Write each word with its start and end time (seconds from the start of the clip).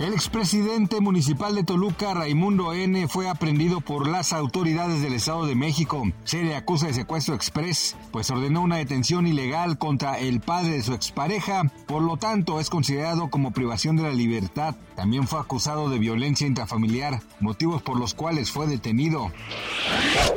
El 0.00 0.14
expresidente 0.14 0.98
municipal 1.02 1.54
de 1.54 1.62
Toluca, 1.62 2.14
Raimundo 2.14 2.72
N., 2.72 3.06
fue 3.06 3.28
aprendido 3.28 3.82
por 3.82 4.08
las 4.08 4.32
autoridades 4.32 5.02
del 5.02 5.12
Estado 5.12 5.44
de 5.44 5.54
México. 5.54 6.10
Se 6.24 6.42
le 6.42 6.56
acusa 6.56 6.86
de 6.86 6.94
secuestro 6.94 7.34
express, 7.34 7.98
pues 8.10 8.30
ordenó 8.30 8.62
una 8.62 8.78
detención 8.78 9.26
ilegal 9.26 9.76
contra 9.76 10.18
el 10.18 10.40
padre 10.40 10.70
de 10.70 10.82
su 10.82 10.94
expareja, 10.94 11.64
por 11.86 12.00
lo 12.02 12.16
tanto 12.16 12.60
es 12.60 12.70
considerado 12.70 13.28
como 13.28 13.50
privación 13.50 13.96
de 13.96 14.04
la 14.04 14.14
libertad. 14.14 14.74
También 14.96 15.28
fue 15.28 15.38
acusado 15.38 15.90
de 15.90 15.98
violencia 15.98 16.46
intrafamiliar, 16.46 17.20
motivos 17.38 17.82
por 17.82 17.98
los 17.98 18.14
cuales 18.14 18.50
fue 18.50 18.66
detenido. 18.66 19.30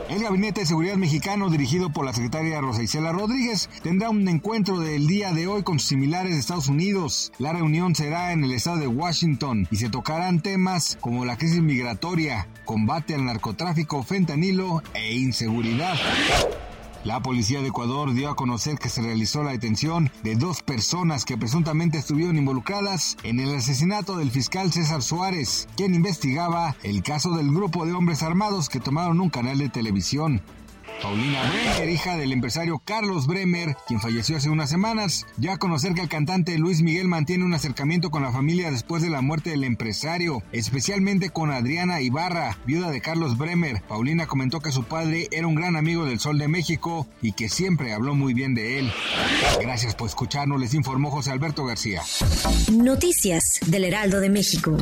El 0.09 0.23
Gabinete 0.23 0.61
de 0.61 0.67
Seguridad 0.67 0.97
Mexicano, 0.97 1.49
dirigido 1.49 1.89
por 1.89 2.03
la 2.03 2.13
secretaria 2.13 2.59
Rosa 2.59 2.83
Isela 2.83 3.13
Rodríguez, 3.13 3.69
tendrá 3.81 4.09
un 4.09 4.27
encuentro 4.27 4.79
del 4.79 5.07
día 5.07 5.31
de 5.31 5.47
hoy 5.47 5.63
con 5.63 5.79
sus 5.79 5.87
similares 5.87 6.33
de 6.33 6.39
Estados 6.39 6.67
Unidos. 6.67 7.31
La 7.39 7.53
reunión 7.53 7.95
será 7.95 8.33
en 8.33 8.43
el 8.43 8.51
estado 8.51 8.77
de 8.77 8.87
Washington 8.87 9.52
y 9.69 9.77
se 9.77 9.89
tocarán 9.89 10.41
temas 10.41 10.97
como 11.01 11.25
la 11.25 11.37
crisis 11.37 11.61
migratoria, 11.61 12.47
combate 12.65 13.15
al 13.15 13.25
narcotráfico, 13.25 14.03
fentanilo 14.03 14.81
e 14.93 15.13
inseguridad. 15.13 15.95
La 17.03 17.21
policía 17.21 17.61
de 17.61 17.67
Ecuador 17.67 18.13
dio 18.13 18.29
a 18.29 18.35
conocer 18.35 18.77
que 18.77 18.87
se 18.87 19.01
realizó 19.01 19.43
la 19.43 19.51
detención 19.51 20.09
de 20.23 20.35
dos 20.35 20.61
personas 20.61 21.25
que 21.25 21.37
presuntamente 21.37 21.97
estuvieron 21.97 22.37
involucradas 22.37 23.17
en 23.23 23.41
el 23.41 23.53
asesinato 23.53 24.15
del 24.15 24.31
fiscal 24.31 24.71
César 24.71 25.01
Suárez, 25.01 25.67
quien 25.75 25.95
investigaba 25.95 26.77
el 26.81 27.03
caso 27.03 27.35
del 27.35 27.51
grupo 27.51 27.85
de 27.85 27.91
hombres 27.91 28.23
armados 28.23 28.69
que 28.69 28.79
tomaron 28.79 29.19
un 29.19 29.29
canal 29.29 29.57
de 29.57 29.67
televisión. 29.67 30.41
Paulina 31.03 31.43
Bremer, 31.49 31.89
hija 31.89 32.15
del 32.15 32.31
empresario 32.31 32.79
Carlos 32.79 33.27
Bremer, 33.27 33.75
quien 33.87 33.99
falleció 33.99 34.37
hace 34.37 34.49
unas 34.49 34.69
semanas, 34.69 35.27
ya 35.37 35.53
a 35.53 35.57
conocer 35.57 35.93
que 35.93 35.99
el 35.99 36.07
cantante 36.07 36.57
Luis 36.57 36.81
Miguel 36.81 37.09
mantiene 37.09 37.43
un 37.43 37.53
acercamiento 37.53 38.09
con 38.09 38.23
la 38.23 38.31
familia 38.31 38.71
después 38.71 39.03
de 39.03 39.09
la 39.09 39.21
muerte 39.21 39.49
del 39.49 39.65
empresario, 39.65 40.41
especialmente 40.53 41.29
con 41.29 41.51
Adriana 41.51 41.99
Ibarra, 41.99 42.57
viuda 42.65 42.89
de 42.89 43.01
Carlos 43.01 43.37
Bremer. 43.37 43.81
Paulina 43.81 44.27
comentó 44.27 44.61
que 44.61 44.71
su 44.71 44.85
padre 44.85 45.27
era 45.31 45.45
un 45.45 45.55
gran 45.55 45.75
amigo 45.75 46.05
del 46.05 46.21
Sol 46.21 46.39
de 46.39 46.47
México 46.47 47.05
y 47.21 47.33
que 47.33 47.49
siempre 47.49 47.91
habló 47.91 48.15
muy 48.15 48.33
bien 48.33 48.55
de 48.55 48.79
él. 48.79 48.91
Gracias 49.59 49.95
por 49.95 50.07
escucharnos, 50.07 50.57
les 50.57 50.73
informó 50.73 51.11
José 51.11 51.31
Alberto 51.31 51.65
García. 51.65 52.01
Noticias 52.71 53.59
del 53.67 53.83
Heraldo 53.83 54.21
de 54.21 54.29
México. 54.29 54.77